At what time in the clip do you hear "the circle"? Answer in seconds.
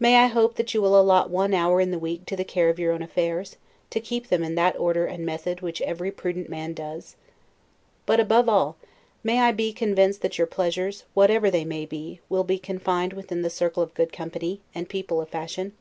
13.42-13.84